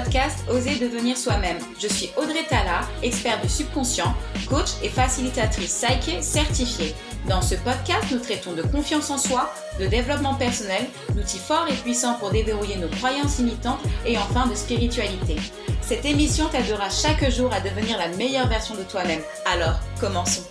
[0.00, 0.44] podcast
[0.80, 1.58] devenir soi-même.
[1.80, 4.14] Je suis Audrey Tala, experte du subconscient,
[4.48, 6.94] coach et facilitatrice Psyche certifiée.
[7.28, 11.74] Dans ce podcast, nous traitons de confiance en soi, de développement personnel, d'outils forts et
[11.74, 15.36] puissants pour déverrouiller nos croyances limitantes et enfin de spiritualité.
[15.82, 19.22] Cette émission t'aidera chaque jour à devenir la meilleure version de toi-même.
[19.52, 20.44] Alors, commençons.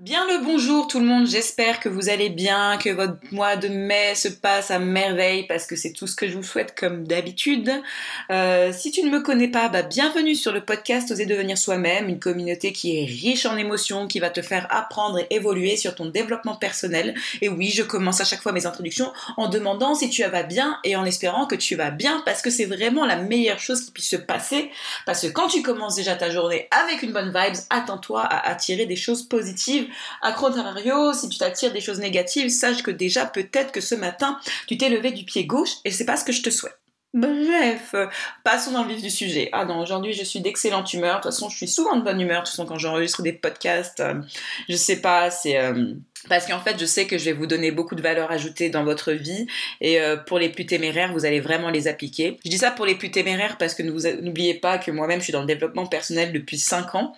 [0.00, 3.68] Bien le bonjour tout le monde, j'espère que vous allez bien, que votre mois de
[3.68, 7.06] mai se passe à merveille parce que c'est tout ce que je vous souhaite comme
[7.06, 7.70] d'habitude.
[8.30, 12.08] Euh, si tu ne me connais pas, bah, bienvenue sur le podcast Oser devenir soi-même,
[12.08, 15.94] une communauté qui est riche en émotions, qui va te faire apprendre et évoluer sur
[15.94, 17.14] ton développement personnel.
[17.42, 20.78] Et oui, je commence à chaque fois mes introductions en demandant si tu vas bien
[20.82, 23.90] et en espérant que tu vas bien parce que c'est vraiment la meilleure chose qui
[23.90, 24.70] puisse se passer
[25.04, 28.86] parce que quand tu commences déjà ta journée avec une bonne vibes, attends-toi à attirer
[28.86, 29.88] des choses positives
[30.36, 34.76] contrario, si tu t'attires des choses négatives, sache que déjà peut-être que ce matin, tu
[34.78, 36.80] t'es levé du pied gauche et c'est pas ce que je te souhaite.
[37.12, 37.96] Bref,
[38.44, 39.48] passons dans le vif du sujet.
[39.52, 41.16] Ah non, aujourd'hui je suis d'excellente humeur.
[41.16, 42.42] De toute façon, je suis souvent de bonne humeur.
[42.42, 44.14] De toute façon, quand j'enregistre des podcasts, euh,
[44.68, 45.94] je sais pas, c'est euh,
[46.28, 48.84] parce qu'en fait, je sais que je vais vous donner beaucoup de valeur ajoutée dans
[48.84, 49.46] votre vie
[49.80, 52.38] et euh, pour les plus téméraires, vous allez vraiment les appliquer.
[52.44, 55.32] Je dis ça pour les plus téméraires parce que n'oubliez pas que moi-même, je suis
[55.32, 57.14] dans le développement personnel depuis 5 ans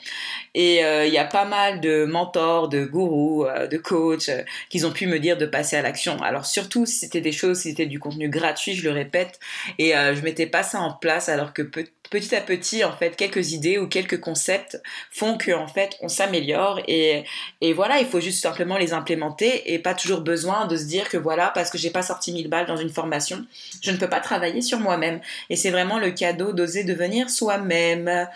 [0.55, 4.31] et euh, il y a pas mal de mentors, de gourous, euh, de coachs
[4.71, 6.23] qui ont pu me dire de passer à l'action.
[6.23, 9.41] Alors surtout si c'était des choses, si c'était du contenu gratuit, je le répète,
[9.79, 13.53] et je mettais pas ça en place alors que petit à petit, en fait, quelques
[13.53, 14.81] idées ou quelques concepts
[15.11, 17.25] font que en fait, on s'améliore et,
[17.61, 21.09] et voilà, il faut juste simplement les implémenter et pas toujours besoin de se dire
[21.09, 23.45] que voilà, parce que j'ai pas sorti 1000 balles dans une formation,
[23.83, 25.21] je ne peux pas travailler sur moi-même.
[25.51, 28.29] Et c'est vraiment le cadeau d'oser devenir soi-même.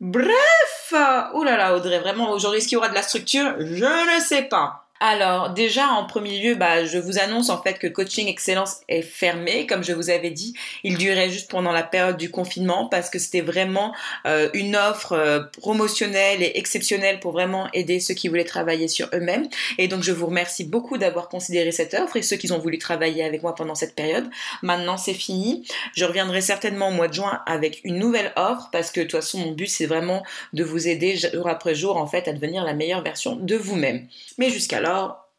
[0.00, 0.94] Bref,
[1.34, 3.54] oh Audrey, vraiment aujourd'hui, est-ce qu'il y aura de la structure?
[3.58, 4.89] Je ne sais pas.
[5.02, 9.00] Alors déjà en premier lieu, bah, je vous annonce en fait que Coaching Excellence est
[9.00, 10.52] fermé, comme je vous avais dit.
[10.84, 13.94] Il durait juste pendant la période du confinement parce que c'était vraiment
[14.26, 19.08] euh, une offre euh, promotionnelle et exceptionnelle pour vraiment aider ceux qui voulaient travailler sur
[19.14, 19.48] eux-mêmes.
[19.78, 22.76] Et donc je vous remercie beaucoup d'avoir considéré cette offre et ceux qui ont voulu
[22.76, 24.28] travailler avec moi pendant cette période.
[24.62, 25.66] Maintenant c'est fini.
[25.96, 29.18] Je reviendrai certainement au mois de juin avec une nouvelle offre parce que de toute
[29.22, 30.22] façon mon but c'est vraiment
[30.52, 34.06] de vous aider jour après jour en fait à devenir la meilleure version de vous-même.
[34.36, 34.89] Mais jusqu'alors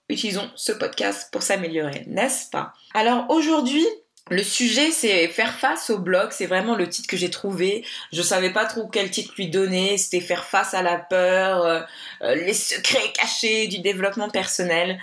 [0.09, 2.73] utilisons ce podcast pour s'améliorer, n'est-ce pas?
[2.94, 3.85] Alors aujourd'hui,
[4.29, 6.29] le sujet, c'est faire face au blog.
[6.31, 7.83] C'est vraiment le titre que j'ai trouvé.
[8.13, 9.97] Je savais pas trop quel titre lui donner.
[9.97, 11.81] C'était faire face à la peur, euh,
[12.21, 14.99] euh, les secrets cachés du développement personnel.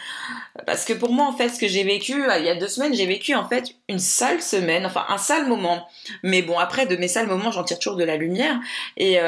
[0.67, 2.69] Parce que pour moi, en fait, ce que j'ai vécu euh, il y a deux
[2.69, 5.89] semaines, j'ai vécu en fait une sale semaine, enfin un sale moment.
[6.23, 8.59] Mais bon, après de mes sales moments, j'en tire toujours de la lumière.
[8.97, 9.19] Et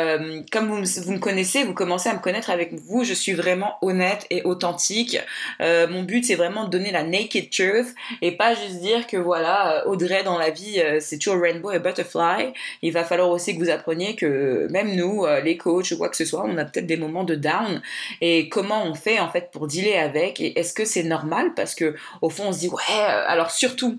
[0.53, 4.27] comme vous, me connaissez, vous commencez à me connaître avec vous, je suis vraiment honnête
[4.31, 5.19] et authentique.
[5.61, 9.80] mon but, c'est vraiment de donner la naked truth et pas juste dire que voilà
[9.87, 12.53] Audrey dans la vie, euh, c'est toujours rainbow et butterfly.
[12.83, 16.09] Il va falloir aussi que vous appreniez que même nous, euh, les coachs ou quoi
[16.09, 17.83] que ce soit, on a peut-être des moments de down.
[18.21, 20.41] Et comment on fait en fait pour dealer avec?
[20.41, 21.53] Et est-ce que c'est normal?
[21.55, 22.81] Parce que au fond, on se dit ouais.
[22.91, 23.99] Euh, alors surtout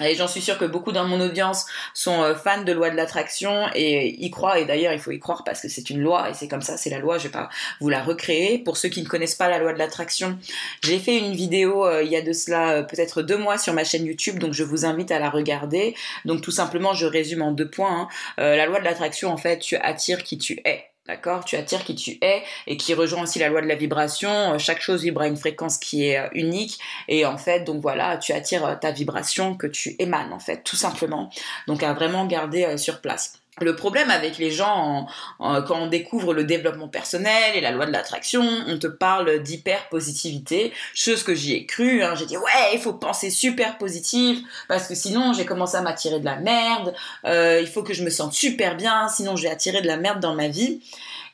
[0.00, 2.96] et j'en suis sûre que beaucoup dans mon audience sont euh, fans de loi de
[2.96, 4.58] l'attraction et y croient.
[4.58, 6.76] Et d'ailleurs, il faut y croire parce que c'est une loi et c'est comme ça,
[6.76, 7.18] c'est la loi.
[7.18, 7.48] Je vais pas
[7.80, 8.58] vous la recréer.
[8.58, 10.38] Pour ceux qui ne connaissent pas la loi de l'attraction,
[10.82, 13.72] j'ai fait une vidéo euh, il y a de cela euh, peut-être deux mois sur
[13.72, 15.94] ma chaîne YouTube, donc je vous invite à la regarder.
[16.24, 17.88] Donc tout simplement, je résume en deux points.
[17.88, 18.08] Hein.
[18.36, 20.87] la loi de l'attraction, en fait, tu attires qui tu es.
[21.08, 21.42] D'accord?
[21.46, 24.28] Tu attires qui tu es et qui rejoint aussi la loi de la vibration.
[24.30, 27.80] Euh, chaque chose vibre à une fréquence qui est euh, unique et en fait, donc
[27.80, 31.30] voilà, tu attires euh, ta vibration que tu émanes en fait, tout simplement.
[31.66, 33.40] Donc à vraiment garder sur place.
[33.60, 35.06] Le problème avec les gens,
[35.38, 39.88] quand on découvre le développement personnel et la loi de l'attraction, on te parle d'hyper
[39.88, 42.02] positivité, chose que j'y ai cru.
[42.02, 42.14] Hein.
[42.16, 44.38] J'ai dit ouais, il faut penser super positif
[44.68, 46.94] parce que sinon j'ai commencé à m'attirer de la merde.
[47.24, 49.96] Euh, il faut que je me sente super bien, sinon je vais attirer de la
[49.96, 50.80] merde dans ma vie.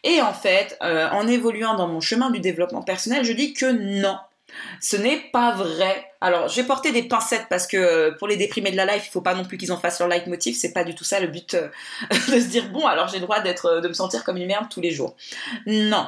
[0.03, 3.67] Et en fait, euh, en évoluant dans mon chemin du développement personnel, je dis que
[3.67, 4.17] non.
[4.81, 6.11] Ce n'est pas vrai.
[6.20, 9.05] Alors, je vais porter des pincettes parce que euh, pour les déprimés de la life,
[9.06, 10.56] il faut pas non plus qu'ils en fassent leur leitmotiv.
[10.56, 11.69] C'est pas du tout ça le but euh,
[12.11, 14.46] de se dire bon, alors j'ai le droit d'être, euh, de me sentir comme une
[14.46, 15.17] merde tous les jours.
[15.67, 16.06] Non,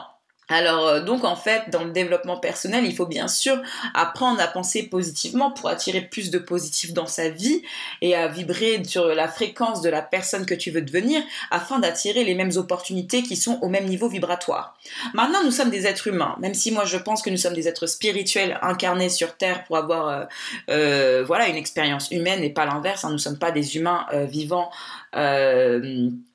[0.49, 3.61] alors euh, donc en fait dans le développement personnel il faut bien sûr
[3.95, 7.63] apprendre à penser positivement pour attirer plus de positif dans sa vie
[8.01, 12.25] et à vibrer sur la fréquence de la personne que tu veux devenir afin d'attirer
[12.25, 14.79] les mêmes opportunités qui sont au même niveau vibratoire.
[15.15, 17.69] Maintenant nous sommes des êtres humains même si moi je pense que nous sommes des
[17.69, 20.25] êtres spirituels incarnés sur terre pour avoir euh,
[20.71, 23.09] euh, voilà une expérience humaine et pas l'inverse hein.
[23.09, 24.71] nous ne sommes pas des humains vivants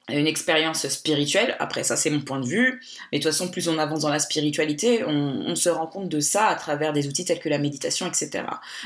[0.09, 1.55] une expérience spirituelle.
[1.59, 2.81] Après, ça, c'est mon point de vue.
[3.11, 6.19] Mais de toute façon, plus on avance dans la spiritualité, on, se rend compte de
[6.19, 8.43] ça à travers des outils tels que la méditation, etc.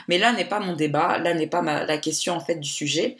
[0.07, 3.17] Mais là n'est pas mon débat, là n'est pas la question en fait du sujet.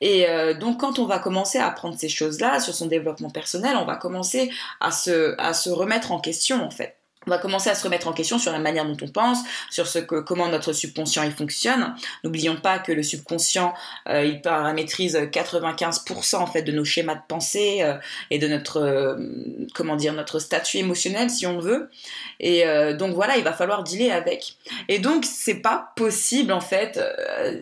[0.00, 3.76] Et euh, donc, quand on va commencer à apprendre ces choses-là sur son développement personnel,
[3.76, 4.50] on va commencer
[4.80, 8.08] à se, à se remettre en question en fait on va commencer à se remettre
[8.08, 9.38] en question sur la manière dont on pense,
[9.70, 11.94] sur ce que, comment notre subconscient il fonctionne.
[12.24, 13.74] N'oublions pas que le subconscient
[14.08, 17.94] euh, il paramétrise 95% en fait de nos schémas de pensée euh,
[18.30, 19.16] et de notre euh,
[19.74, 21.90] comment dire notre statut émotionnel si on veut.
[22.40, 22.64] Et
[22.98, 24.56] donc voilà, il va falloir dealer avec.
[24.88, 27.00] Et donc c'est pas possible en fait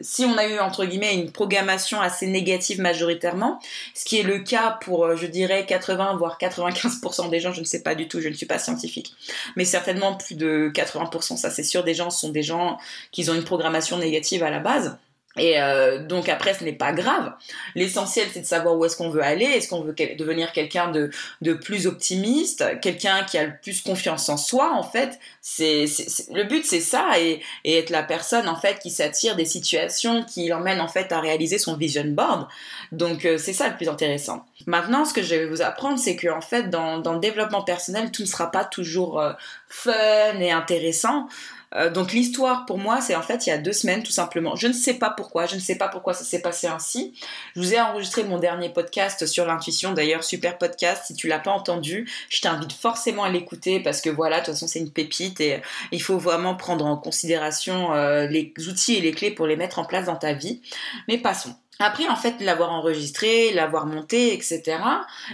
[0.01, 3.61] si on a eu entre guillemets une programmation assez négative majoritairement,
[3.95, 7.65] ce qui est le cas pour je dirais 80 voire 95% des gens, je ne
[7.65, 9.15] sais pas du tout, je ne suis pas scientifique
[9.57, 12.79] mais certainement plus de 80%, ça c'est sûr, des gens sont des gens
[13.13, 14.99] qui ont une programmation négative à la base.
[15.39, 17.33] Et euh, donc après, ce n'est pas grave.
[17.77, 19.45] L'essentiel, c'est de savoir où est-ce qu'on veut aller.
[19.45, 21.11] Est-ce qu'on veut devenir quelqu'un de,
[21.41, 25.21] de plus optimiste, quelqu'un qui a le plus confiance en soi, en fait?
[25.41, 25.85] C'est,
[26.33, 30.49] le but, c'est ça, et, être la personne, en fait, qui s'attire des situations qui
[30.49, 32.49] l'emmènent, en fait, à réaliser son vision board.
[32.91, 34.45] Donc euh, c'est ça le plus intéressant.
[34.67, 37.63] Maintenant, ce que je vais vous apprendre, c'est que, en fait, dans, dans le développement
[37.63, 39.33] personnel, tout ne sera pas toujours euh,
[39.69, 41.29] fun et intéressant.
[41.75, 44.57] Euh, donc l'histoire pour moi, c'est en fait il y a deux semaines tout simplement.
[44.57, 47.15] Je ne sais pas pourquoi, je ne sais pas pourquoi ça s'est passé ainsi.
[47.55, 51.05] Je vous ai enregistré mon dernier podcast sur l'intuition, d'ailleurs super podcast.
[51.07, 54.55] Si tu l'as pas entendu, je t'invite forcément à l'écouter parce que voilà, de toute
[54.55, 55.61] façon c'est une pépite et
[55.93, 59.79] il faut vraiment prendre en considération euh, les outils et les clés pour les mettre
[59.79, 60.61] en place dans ta vie.
[61.09, 61.55] Mais passons.
[61.81, 64.77] Après, en fait, l'avoir enregistré, l'avoir monté, etc.,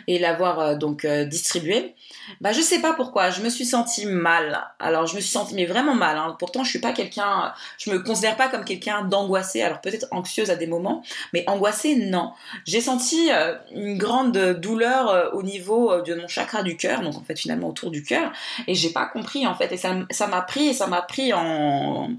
[0.06, 1.94] et l'avoir euh, donc euh, distribué,
[2.40, 4.64] bah je sais pas pourquoi, je me suis sentie mal.
[4.78, 6.16] Alors je me suis sentie mais vraiment mal.
[6.16, 6.36] Hein.
[6.38, 9.62] Pourtant, je suis pas quelqu'un, je me considère pas comme quelqu'un d'angoissé.
[9.62, 11.02] Alors peut-être anxieuse à des moments,
[11.32, 12.32] mais angoissée non.
[12.64, 17.22] J'ai senti euh, une grande douleur au niveau de mon chakra du cœur, donc en
[17.22, 18.32] fait finalement autour du cœur,
[18.68, 19.72] et j'ai pas compris en fait.
[19.72, 22.10] Et ça, m'a pris, ça m'a pris en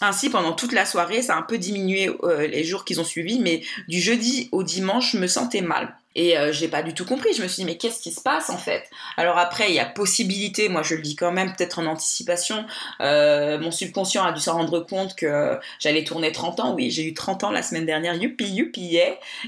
[0.00, 1.22] ainsi pendant toute la soirée.
[1.22, 2.10] Ça a un peu diminué
[2.48, 3.53] les jours qui ont suivi, mais
[3.88, 5.94] du jeudi au dimanche, je me sentais mal.
[6.16, 7.34] Et euh, j'ai pas du tout compris.
[7.36, 8.88] Je me suis dit, mais qu'est-ce qui se passe en fait?
[9.16, 12.64] Alors après, il y a possibilité, moi je le dis quand même, peut-être en anticipation.
[13.00, 16.74] Euh, mon subconscient a dû s'en rendre compte que j'allais tourner 30 ans.
[16.74, 18.98] Oui, j'ai eu 30 ans la semaine dernière, youpi, youpi.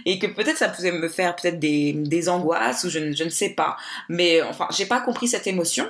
[0.05, 3.31] Et que peut-être ça pouvait me faire peut-être des, des angoisses ou je, je ne
[3.31, 3.77] sais pas.
[4.09, 5.89] Mais enfin, j'ai pas compris cette émotion.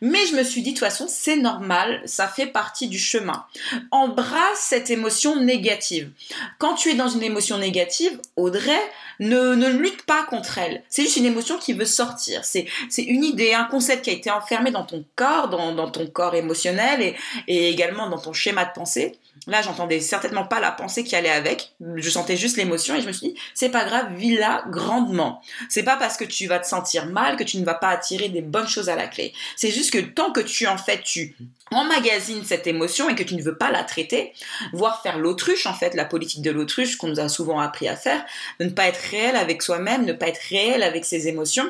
[0.00, 3.44] Mais je me suis dit, de toute façon, c'est normal, ça fait partie du chemin.
[3.90, 6.10] Embrasse cette émotion négative.
[6.58, 8.78] Quand tu es dans une émotion négative, Audrey,
[9.20, 10.82] ne, ne lutte pas contre elle.
[10.88, 12.44] C'est juste une émotion qui veut sortir.
[12.44, 12.66] C'est,
[12.98, 16.34] une idée, un concept qui a été enfermé dans ton corps, dans, dans ton corps
[16.34, 17.14] émotionnel
[17.46, 19.18] et également dans ton schéma de pensée.
[19.46, 21.72] Là, j'entendais certainement pas la pensée qui allait avec.
[21.96, 25.40] Je sentais juste l'émotion et je me suis dit, c'est pas grave, vis-la grandement.
[25.68, 28.28] C'est pas parce que tu vas te sentir mal que tu ne vas pas attirer
[28.28, 29.32] des bonnes choses à la clé.
[29.56, 31.36] C'est juste que tant que tu, en fait, tu
[31.70, 34.32] emmagasines cette émotion et que tu ne veux pas la traiter,
[34.72, 37.96] voire faire l'autruche, en fait, la politique de l'autruche qu'on nous a souvent appris à
[37.96, 38.24] faire,
[38.60, 41.68] de ne pas être réel avec soi-même, ne pas être réel avec ses émotions,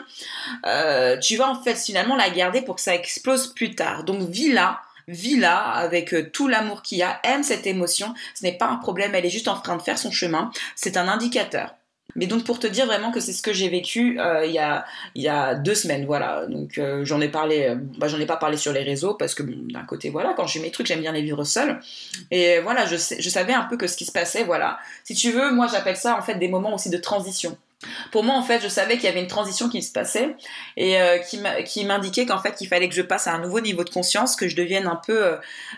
[0.66, 4.04] euh, tu vas en fait finalement la garder pour que ça explose plus tard.
[4.04, 8.56] Donc vis-la, vis-la avec euh, tout l'amour qu'il y a, aime cette émotion, ce n'est
[8.56, 11.74] pas un problème, elle est juste en train de faire son chemin, c'est un indicateur.
[12.14, 14.58] Mais donc pour te dire vraiment que c'est ce que j'ai vécu euh, il, y
[14.58, 16.46] a, il y a deux semaines, voilà.
[16.46, 19.42] Donc euh, j'en ai parlé, bah, j'en ai pas parlé sur les réseaux parce que
[19.42, 21.78] d'un côté voilà, quand j'ai mes trucs j'aime bien les vivre seul.
[22.30, 24.78] Et voilà, je, je savais un peu que ce qui se passait, voilà.
[25.04, 27.58] Si tu veux, moi j'appelle ça en fait des moments aussi de transition.
[28.10, 30.34] Pour moi, en fait, je savais qu'il y avait une transition qui se passait
[30.78, 33.84] et euh, qui m'indiquait qu'en fait, il fallait que je passe à un nouveau niveau
[33.84, 35.36] de conscience, que je devienne un peu euh,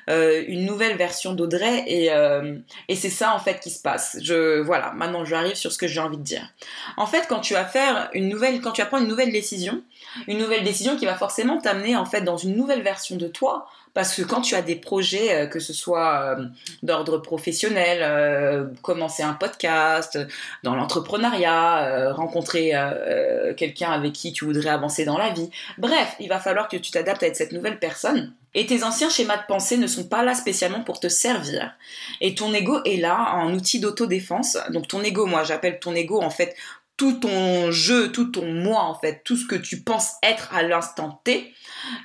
[0.08, 2.10] euh, une nouvelle version d'Audrey et,
[2.88, 4.16] et c'est ça en fait qui se passe.
[4.22, 6.48] Je voilà, maintenant j'arrive sur ce que j'ai envie de dire.
[6.96, 9.82] En fait, quand tu vas faire une nouvelle, quand tu vas prendre une nouvelle décision,
[10.26, 13.68] une nouvelle décision qui va forcément t'amener en fait dans une nouvelle version de toi,
[13.98, 16.44] parce que quand tu as des projets, euh, que ce soit euh,
[16.84, 20.18] d'ordre professionnel, euh, commencer un podcast,
[20.62, 22.72] dans l'entrepreneuriat, rencontrer
[23.56, 26.90] quelqu'un avec qui tu voudrais avancer dans la vie, bref, il va falloir que tu
[26.90, 28.32] t'adaptes à être cette nouvelle personne.
[28.54, 31.74] Et tes anciens schémas de pensée ne sont pas là spécialement pour te servir.
[32.20, 34.56] Et ton ego est là en outil d'autodéfense.
[34.70, 36.56] Donc ton ego, moi j'appelle ton ego en fait
[36.98, 40.62] tout ton jeu, tout ton moi en fait, tout ce que tu penses être à
[40.62, 41.54] l'instant T,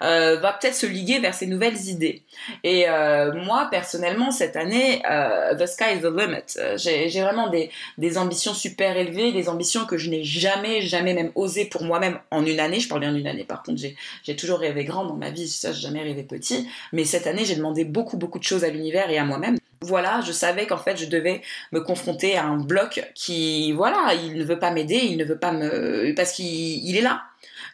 [0.04, 2.24] euh, va peut-être se liguer vers ces nouvelles idées.
[2.64, 6.78] Et euh, moi personnellement cette année, euh, the sky is the limit.
[6.78, 11.32] J'ai vraiment des, des, ambitions super élevées, des ambitions que je n'ai jamais, jamais même
[11.34, 12.80] osé pour moi-même en une année.
[12.80, 13.46] Je parle bien d'une année.
[13.46, 13.82] Par contre,
[14.24, 16.70] j'ai toujours rêvé grand dans ma vie, ça j'ai jamais rêvé petit.
[16.92, 19.58] Mais cette année, j'ai demandé beaucoup, beaucoup de choses à l'univers et à moi-même.
[19.84, 24.38] Voilà, je savais qu'en fait je devais me confronter à un bloc qui, voilà, il
[24.38, 27.24] ne veut pas m'aider, il ne veut pas me, parce qu'il est là.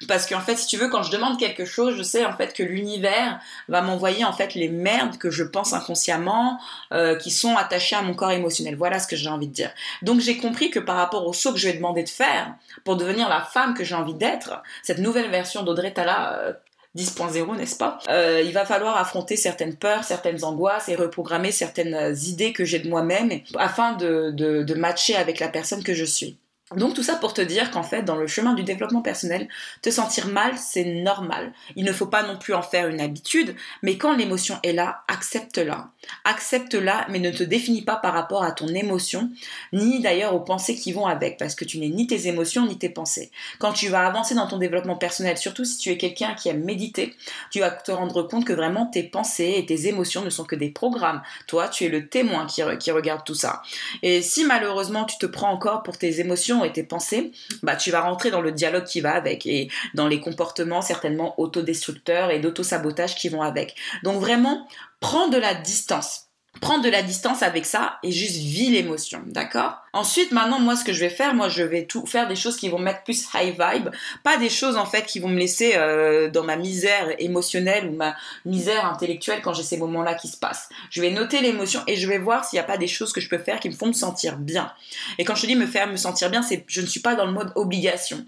[0.08, 2.54] Parce qu'en fait, si tu veux, quand je demande quelque chose, je sais en fait
[2.54, 6.60] que l'univers va m'envoyer en fait les merdes que je pense inconsciemment,
[6.94, 8.76] euh, qui sont attachées à mon corps émotionnel.
[8.76, 9.72] Voilà ce que j'ai envie de dire.
[10.02, 12.96] Donc j'ai compris que par rapport au saut que je vais demander de faire pour
[12.96, 16.60] devenir la femme que j'ai envie d'être, cette nouvelle version d'Audrey Tala
[16.96, 18.00] 10.0, euh, n'est-ce pas?
[18.10, 22.80] Euh, Il va falloir affronter certaines peurs, certaines angoisses et reprogrammer certaines idées que j'ai
[22.80, 26.38] de moi-même afin de, de matcher avec la personne que je suis.
[26.76, 29.48] Donc tout ça pour te dire qu'en fait, dans le chemin du développement personnel,
[29.82, 31.52] te sentir mal, c'est normal.
[31.76, 35.02] Il ne faut pas non plus en faire une habitude, mais quand l'émotion est là,
[35.08, 35.90] accepte-la.
[36.26, 39.32] Accepte-la, mais ne te définis pas par rapport à ton émotion,
[39.74, 42.78] ni d'ailleurs aux pensées qui vont avec, parce que tu n'es ni tes émotions, ni
[42.78, 43.32] tes pensées.
[43.58, 46.64] Quand tu vas avancer dans ton développement personnel, surtout si tu es quelqu'un qui aime
[46.64, 47.16] méditer,
[47.50, 50.56] tu vas te rendre compte que vraiment tes pensées et tes émotions ne sont que
[50.56, 51.24] des programmes.
[51.48, 53.64] Toi, tu es le témoin qui, qui regarde tout ça.
[54.04, 57.32] Et si malheureusement tu te prends encore pour tes émotions, et tes pensées,
[57.64, 61.40] bah, tu vas rentrer dans le dialogue qui va avec et dans les comportements certainement
[61.40, 63.76] autodestructeurs et d'auto-sabotage qui vont avec.
[64.04, 64.68] Donc vraiment,
[65.00, 66.30] prends de la distance
[66.62, 69.78] prendre de la distance avec ça et juste vis l'émotion, d'accord?
[69.94, 72.58] Ensuite, maintenant, moi, ce que je vais faire, moi, je vais tout faire des choses
[72.58, 73.90] qui vont mettre plus high vibe,
[74.24, 77.96] pas des choses en fait qui vont me laisser euh, dans ma misère émotionnelle ou
[77.96, 78.16] ma
[78.46, 80.70] misère intellectuelle quand j'ai ces moments-là qui se passent.
[80.90, 83.22] Je vais noter l'émotion et je vais voir s'il n'y a pas des choses que
[83.22, 84.72] je peux faire qui me font me sentir bien.
[85.18, 87.26] Et quand je dis me faire me sentir bien, c'est je ne suis pas dans
[87.26, 88.26] le mode obligation.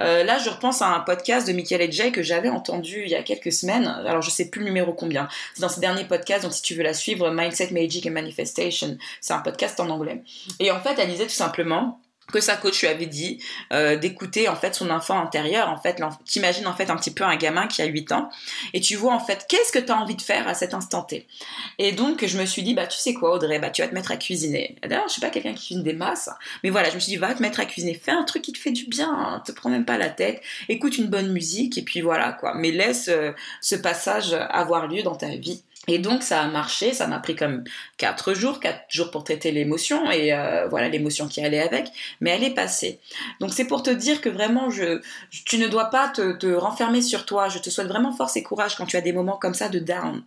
[0.00, 3.10] Euh, là, je repense à un podcast de Michael et Jay que j'avais entendu il
[3.10, 3.86] y a quelques semaines.
[3.86, 5.28] Alors, je sais plus le numéro combien.
[5.54, 6.42] C'est dans ces derniers podcasts.
[6.42, 8.98] Donc, si tu veux la suivre, Mindset Magic and Manifestation.
[9.20, 10.22] C'est un podcast en anglais.
[10.60, 12.00] Et en fait, disait tout simplement
[12.32, 13.42] que sa coach lui avait dit
[13.72, 17.24] euh, d'écouter en fait son enfant intérieur en fait t'imagines en fait un petit peu
[17.24, 18.30] un gamin qui a 8 ans
[18.72, 21.02] et tu vois en fait qu'est-ce que tu as envie de faire à cet instant
[21.02, 21.26] T?
[21.78, 23.94] Et donc je me suis dit bah tu sais quoi Audrey bah tu vas te
[23.94, 24.76] mettre à cuisiner.
[24.82, 26.30] D'ailleurs je suis pas quelqu'un qui cuisine des masses
[26.62, 28.52] mais voilà je me suis dit va te mettre à cuisiner fais un truc qui
[28.52, 31.76] te fait du bien hein, te prends même pas la tête écoute une bonne musique
[31.78, 32.54] et puis voilà quoi.
[32.54, 36.94] Mais laisse euh, ce passage avoir lieu dans ta vie et donc ça a marché,
[36.94, 37.64] ça m'a pris comme
[37.98, 41.88] 4 jours, 4 jours pour traiter l'émotion et euh, voilà l'émotion qui allait avec,
[42.20, 43.00] mais elle est passée.
[43.40, 44.68] Donc c'est pour te dire que vraiment
[45.44, 47.48] tu ne dois pas te, te, renfermer sur toi.
[47.48, 49.78] Je te souhaite vraiment force et courage quand tu as des moments comme ça de
[49.78, 50.22] down.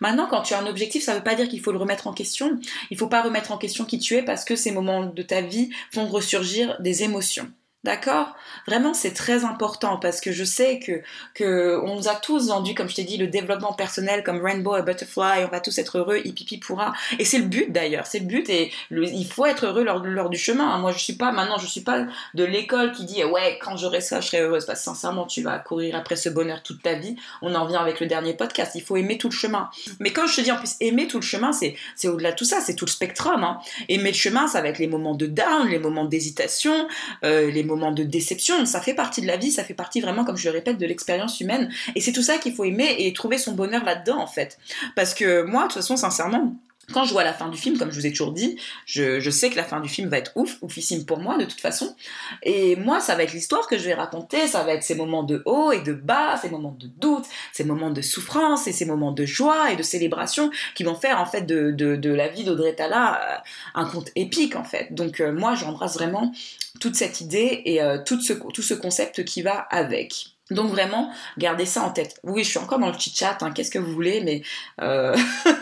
[0.00, 2.06] Maintenant quand tu as un objectif, ça ne veut pas dire qu'il faut le remettre
[2.06, 2.58] en question.
[2.90, 5.22] Il ne faut pas remettre en question qui tu es parce que ces moments de
[5.22, 7.50] ta vie font ressurgir des émotions.
[7.84, 8.36] D'accord?
[8.68, 11.02] Vraiment, c'est très important parce que je sais que,
[11.34, 14.76] que on nous a tous vendu, comme je t'ai dit, le développement personnel comme Rainbow
[14.76, 16.92] et Butterfly, on va tous être heureux, hippie pourra.
[17.18, 20.30] Et c'est le but d'ailleurs, c'est le but et il faut être heureux lors, lors
[20.30, 20.78] du chemin.
[20.78, 24.00] Moi, je suis pas, maintenant, je suis pas de l'école qui dit, ouais, quand j'aurai
[24.00, 24.64] ça, je serai heureuse.
[24.64, 27.16] Parce sincèrement, tu vas courir après ce bonheur toute ta vie.
[27.40, 28.72] On en vient avec le dernier podcast.
[28.76, 29.70] Il faut aimer tout le chemin.
[29.98, 32.36] Mais quand je te dis en plus aimer tout le chemin, c'est, c'est au-delà de
[32.36, 33.42] tout ça, c'est tout le spectrum.
[33.42, 33.58] Hein.
[33.88, 36.86] Aimer le chemin, ça va être les moments de down, les moments d'hésitation,
[37.24, 40.00] euh, les moments moments de déception, ça fait partie de la vie, ça fait partie
[40.00, 41.70] vraiment, comme je le répète, de l'expérience humaine.
[41.94, 44.58] Et c'est tout ça qu'il faut aimer et trouver son bonheur là-dedans, en fait.
[44.96, 46.54] Parce que moi, de toute façon, sincèrement,
[46.92, 48.56] quand je vois la fin du film, comme je vous ai toujours dit,
[48.86, 51.60] je, sais que la fin du film va être ouf, oufissime pour moi de toute
[51.60, 51.94] façon.
[52.42, 55.22] Et moi, ça va être l'histoire que je vais raconter, ça va être ces moments
[55.22, 58.84] de haut et de bas, ces moments de doute, ces moments de souffrance et ces
[58.84, 62.74] moments de joie et de célébration qui vont faire en fait de, la vie d'Audrey
[62.74, 63.36] Tala euh,
[63.74, 64.92] un conte épique en fait.
[64.92, 66.32] Donc euh, moi, j'embrasse vraiment
[66.80, 70.31] toute cette idée et euh, tout, ce, tout ce concept qui va avec.
[70.54, 72.18] Donc vraiment, gardez ça en tête.
[72.22, 74.42] Oui, je suis encore dans le chit chat, hein, qu'est-ce que vous voulez, mais
[74.80, 75.16] euh,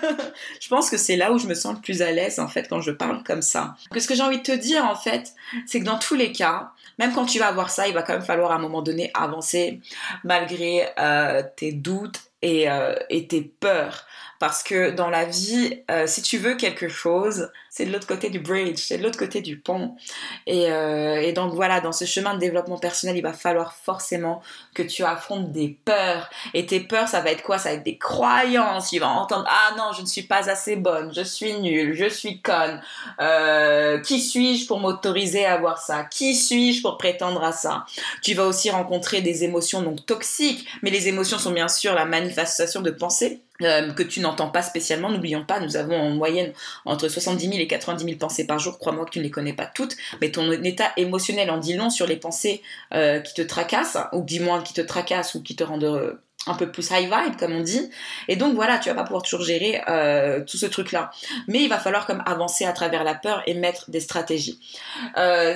[0.61, 2.69] je pense que c'est là où je me sens le plus à l'aise en fait
[2.69, 3.75] quand je parle comme ça.
[3.97, 5.33] ce que j'ai envie de te dire en fait,
[5.67, 8.13] c'est que dans tous les cas, même quand tu vas avoir ça, il va quand
[8.13, 9.81] même falloir à un moment donné avancer
[10.25, 12.67] malgré euh, tes doutes et,
[13.11, 14.07] et tes peurs.
[14.41, 18.31] Parce que dans la vie, euh, si tu veux quelque chose, c'est de l'autre côté
[18.31, 19.97] du bridge, c'est de l'autre côté du pont.
[20.47, 24.41] Et, euh, et, donc voilà, dans ce chemin de développement personnel, il va falloir forcément
[24.75, 26.31] que tu affrontes des peurs.
[26.55, 27.59] Et tes peurs, ça va être quoi?
[27.59, 28.89] Ça va être des croyances.
[28.89, 32.09] Tu vas entendre Ah non, je ne suis pas assez bonne, je suis nulle, je
[32.09, 32.81] suis conne.
[33.21, 36.05] Euh, qui suis-je pour m'autoriser à avoir ça?
[36.05, 37.85] Qui suis-je pour prétendre à ça
[38.23, 42.07] Tu vas aussi rencontrer des émotions donc toxiques, mais les émotions sont bien sûr la
[42.07, 45.11] manifestation de pensées euh, que tu n'entends pas spécialement.
[45.11, 46.53] N'oublions pas, nous avons en moyenne
[46.85, 48.79] entre 70 000 et 90 000 pensées par jour.
[48.79, 51.91] Crois-moi que tu ne les connais pas toutes, mais ton état émotionnel en dit long
[51.91, 52.63] sur les pensées
[52.95, 56.23] euh, qui te tracassent, ou du moins qui te tracassent ou qui te rendent euh,
[56.47, 57.91] un peu plus high vibe comme on dit
[58.27, 59.83] et donc voilà tu vas pas pouvoir toujours gérer
[60.47, 61.11] tout ce truc là
[61.49, 64.59] mais il va falloir comme avancer à travers la peur et mettre des stratégies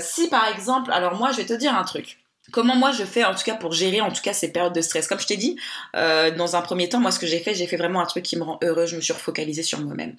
[0.01, 2.19] si par exemple alors moi je vais te dire un truc
[2.51, 4.81] comment moi je fais en tout cas pour gérer en tout cas ces périodes de
[4.81, 5.07] stress?
[5.07, 5.57] Comme je t'ai dit,
[5.97, 8.25] euh, dans un premier temps, moi ce que j'ai fait, j'ai fait vraiment un truc
[8.25, 10.17] qui me rend heureux, je me suis refocalisée sur moi-même.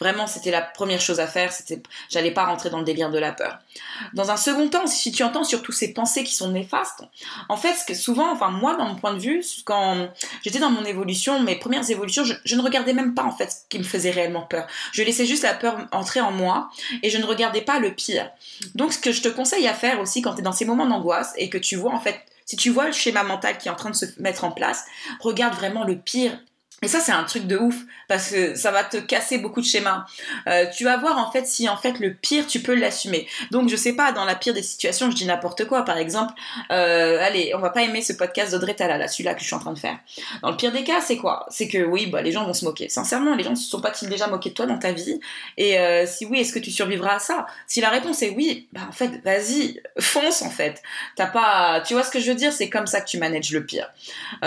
[0.00, 1.52] Vraiment, c'était la première chose à faire.
[1.52, 3.58] C'était, j'allais pas rentrer dans le délire de la peur.
[4.14, 7.04] Dans un second temps, si tu entends surtout ces pensées qui sont néfastes,
[7.48, 10.08] en fait, ce que souvent, enfin moi, dans mon point de vue, quand
[10.42, 13.50] j'étais dans mon évolution, mes premières évolutions, je, je, ne regardais même pas en fait
[13.50, 14.66] ce qui me faisait réellement peur.
[14.92, 16.70] Je laissais juste la peur entrer en moi
[17.02, 18.30] et je ne regardais pas le pire.
[18.74, 20.86] Donc, ce que je te conseille à faire aussi quand tu es dans ces moments
[20.86, 23.70] d'angoisse et que tu vois en fait si tu vois le schéma mental qui est
[23.70, 24.86] en train de se mettre en place,
[25.20, 26.38] regarde vraiment le pire
[26.80, 27.74] et ça, c'est un truc de ouf
[28.06, 30.06] parce que ça va te casser beaucoup de schémas.
[30.46, 33.26] Euh, tu vas voir en fait si en fait le pire, tu peux l'assumer.
[33.50, 35.84] Donc je sais pas, dans la pire des situations, je dis n'importe quoi.
[35.84, 36.32] Par exemple,
[36.70, 39.58] euh, allez, on va pas aimer ce podcast d'Audrey Talala, celui-là que je suis en
[39.58, 39.98] train de faire.
[40.42, 41.46] Dans le pire des cas, c'est quoi?
[41.50, 42.88] C'est que oui, bah les gens vont se moquer.
[42.88, 45.18] Sincèrement, les gens se sont pas-ils déjà moqués de toi dans ta vie?
[45.56, 47.46] Et euh, si oui, est-ce que tu survivras à ça?
[47.66, 50.80] Si la réponse est oui, bah en fait, vas-y, fonce en fait.
[51.16, 52.52] T'as pas, tu vois ce que je veux dire?
[52.52, 53.90] C'est comme ça que tu manages le pire.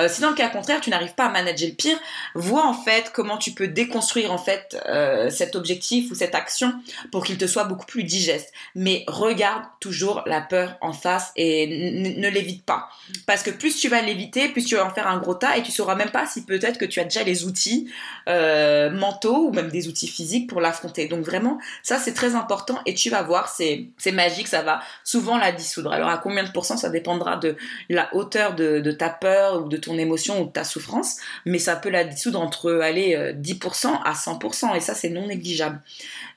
[0.07, 1.97] Si dans le cas contraire, tu n'arrives pas à manager le pire
[2.35, 6.73] vois en fait comment tu peux déconstruire en fait euh, cet objectif ou cette action
[7.11, 8.51] pour qu'il te soit beaucoup plus digeste.
[8.75, 11.67] Mais regarde toujours la peur en face et
[12.17, 12.89] ne l'évite pas.
[13.25, 15.63] Parce que plus tu vas l'éviter, plus tu vas en faire un gros tas et
[15.63, 17.91] tu sauras même pas si peut-être que tu as déjà les outils
[18.29, 21.07] euh, mentaux ou même des outils physiques pour l'affronter.
[21.07, 25.37] Donc vraiment, ça c'est très important et tu vas voir, c'est magique, ça va souvent
[25.37, 25.91] la dissoudre.
[25.91, 27.55] Alors à combien de pourcents, ça dépendra de
[27.89, 31.75] la hauteur de, ta peur ou de ton émotion ou de ta souffrance, mais ça
[31.75, 35.81] peut la dissoudre entre aller 10% euh, à 100% et ça c'est non négligeable.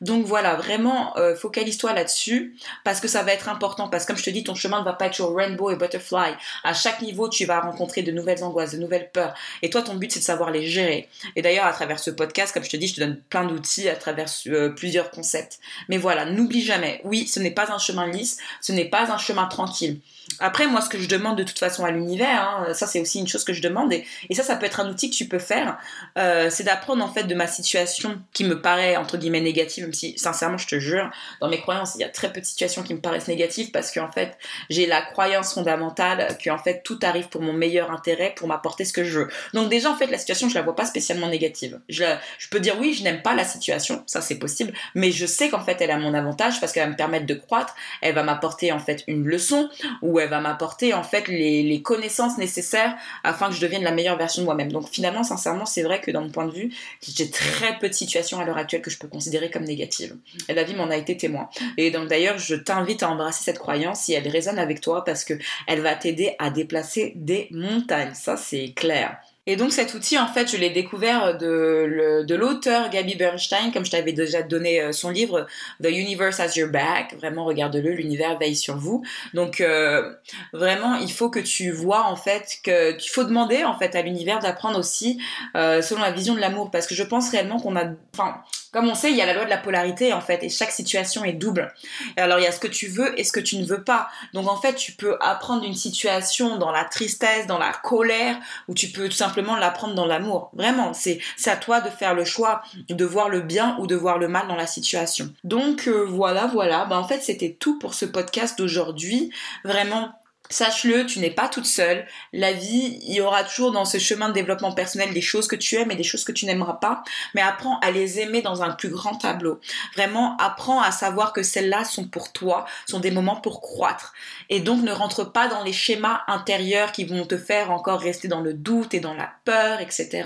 [0.01, 4.17] Donc voilà, vraiment euh, focalise-toi là-dessus parce que ça va être important parce que comme
[4.17, 6.35] je te dis ton chemin ne va pas être sur rainbow et butterfly.
[6.63, 9.95] À chaque niveau, tu vas rencontrer de nouvelles angoisses, de nouvelles peurs et toi ton
[9.95, 11.09] but c'est de savoir les gérer.
[11.37, 13.89] Et d'ailleurs à travers ce podcast, comme je te dis, je te donne plein d'outils
[13.89, 15.59] à travers euh, plusieurs concepts.
[15.89, 19.19] Mais voilà, n'oublie jamais, oui, ce n'est pas un chemin lisse, ce n'est pas un
[19.19, 20.01] chemin tranquille.
[20.41, 23.19] Après, moi, ce que je demande de toute façon à l'univers, hein, ça c'est aussi
[23.19, 25.39] une chose que je demande, et, ça, ça peut être un outil que tu peux
[25.39, 25.79] faire,
[26.19, 29.93] euh, c'est d'apprendre en fait de ma situation qui me paraît entre guillemets négative, même
[29.93, 31.11] si sincèrement, je te jure,
[31.41, 33.93] dans mes croyances, il y a très peu de situations qui me paraissent négatives parce
[33.93, 34.37] qu'en fait,
[34.71, 38.85] j'ai la croyance fondamentale que en fait tout arrive pour mon meilleur intérêt, pour m'apporter
[38.85, 39.29] ce que je veux.
[39.53, 41.81] Donc déjà, en fait, la situation, je la vois pas spécialement négative.
[41.89, 42.05] Je,
[42.39, 45.49] je peux dire oui, je n'aime pas la situation, ça c'est possible, mais je sais
[45.51, 48.23] qu'en fait, elle a mon avantage parce qu'elle va me permettre de croître, elle va
[48.23, 49.69] m'apporter en fait une leçon
[50.03, 54.17] ou elle va m'apporter en fait les, connaissances nécessaires afin que je devienne la meilleure
[54.17, 54.73] version de moi-même.
[54.73, 57.95] Donc finalement, sincèrement, c'est vrai que dans mon point de vue, j'ai très peu de
[57.95, 60.17] situations à l'heure actuelle que je peux considérer comme négatives.
[60.49, 61.49] Et la vie m'en a été témoin.
[61.77, 65.25] Et donc d'ailleurs, je t'invite à embrasser cette croyance si elle résonne avec toi parce
[65.25, 65.35] que
[65.67, 68.15] elle va t'aider à déplacer des montagnes.
[68.15, 69.19] Ça, c'est clair.
[69.47, 73.91] Et donc cet outil, en fait, je l'ai découvert de, l'auteur Gabby Bernstein, comme je
[73.91, 75.47] t'avais déjà donné euh, son livre
[75.83, 77.15] The Universe Has Your Back.
[77.19, 79.05] Vraiment, regarde-le, l'univers veille sur vous.
[79.35, 80.15] Donc euh,
[80.55, 84.03] vraiment, il faut que tu vois en fait que qu'il faut demander en fait à
[84.03, 85.21] l'univers d'apprendre aussi
[85.57, 88.41] euh, selon la vision de l'amour, parce que je pense réellement qu'on a, enfin
[88.75, 90.73] comme on sait, il y a la loi de la polarité en fait, et chaque
[90.73, 91.73] situation est double.
[92.17, 94.09] alors il y a ce que tu veux et ce que tu ne veux pas.
[94.33, 98.75] Donc en fait, tu peux apprendre une situation dans la tristesse, dans la colère, ou
[98.75, 100.51] tu peux tout simplement l'apprendre dans l'amour.
[100.55, 104.19] Vraiment, c'est à toi de faire le choix de voir le bien ou de voir
[104.19, 105.33] le mal dans la situation.
[105.45, 106.85] Donc euh, voilà, voilà.
[106.87, 109.31] Ben, en fait, c'était tout pour ce podcast d'aujourd'hui.
[109.65, 110.13] Vraiment,
[110.51, 112.07] Sache-le, tu n'es pas toute seule.
[112.33, 115.57] La vie, il y aura toujours dans ce chemin de développement personnel des choses que
[115.57, 117.03] tu aimes et des choses que tu n'aimeras pas,
[117.35, 119.59] mais apprends à les aimer dans un plus grand tableau.
[119.95, 124.13] Vraiment, apprends à savoir que celles-là sont pour toi, sont des moments pour croître.
[124.51, 128.29] Et donc, ne rentre pas dans les schémas intérieurs qui vont te faire encore rester
[128.29, 130.25] dans le doute et dans la peur, etc.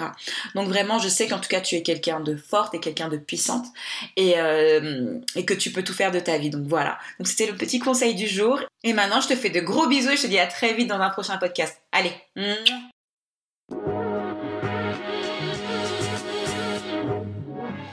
[0.55, 3.17] Donc vraiment, je sais qu'en tout cas, tu es quelqu'un de forte et quelqu'un de
[3.17, 3.67] puissante
[4.17, 6.51] et, euh, et que tu peux tout faire de ta vie.
[6.51, 6.99] Donc voilà.
[7.19, 8.61] Donc c'était le petit conseil du jour.
[8.85, 11.11] Et maintenant, je te fais de gros je te dis à très vite dans un
[11.11, 11.81] prochain podcast.
[11.93, 12.13] Allez.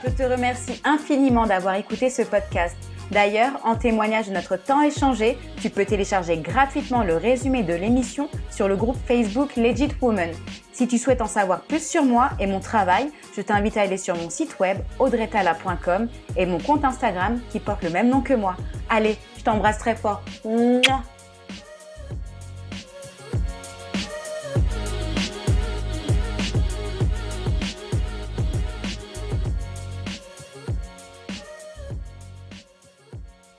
[0.04, 2.76] Je te remercie infiniment d'avoir écouté ce podcast.
[3.10, 8.28] D'ailleurs, en témoignage de notre temps échangé, tu peux télécharger gratuitement le résumé de l'émission
[8.50, 10.30] sur le groupe Facebook Legit Woman.
[10.72, 13.96] Si tu souhaites en savoir plus sur moi et mon travail, je t'invite à aller
[13.96, 18.34] sur mon site web audretala.com et mon compte Instagram qui porte le même nom que
[18.34, 18.56] moi.
[18.90, 20.22] Allez, je t'embrasse très fort.